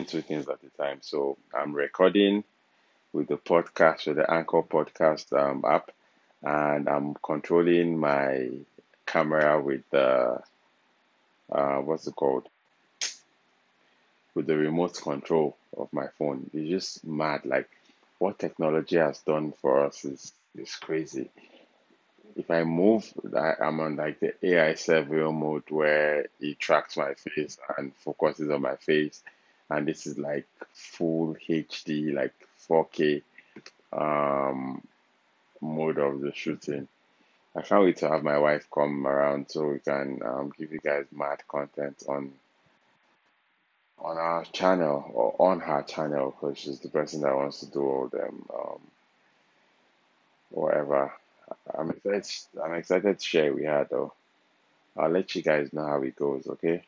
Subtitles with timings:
[0.00, 0.98] two things at a time.
[1.02, 2.44] So I'm recording
[3.12, 5.90] with the podcast, with the Anchor podcast um, app,
[6.42, 8.50] and I'm controlling my
[9.06, 10.42] camera with the
[11.50, 12.48] uh, what's it called?
[14.34, 16.50] With the remote control of my phone.
[16.52, 17.46] It's just mad.
[17.46, 17.70] Like
[18.18, 21.30] what technology has done for us is is crazy.
[22.36, 27.56] If I move, I'm on like the AI surveil mode where it tracks my face
[27.78, 29.22] and focuses on my face,
[29.76, 32.34] and this is like full HD, like
[32.68, 33.22] 4K
[33.92, 34.82] um
[35.60, 36.88] mode of the shooting.
[37.56, 40.80] I can't wait to have my wife come around so we can um, give you
[40.80, 42.32] guys mad content on
[44.00, 47.82] on our channel or on her channel because she's the person that wants to do
[47.82, 48.80] all them um,
[50.50, 51.12] whatever.
[51.78, 52.26] I'm excited.
[52.64, 54.12] I'm excited to share with her though.
[54.96, 56.46] I'll let you guys know how it goes.
[56.46, 56.82] Okay.